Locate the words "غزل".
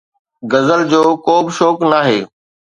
0.51-0.81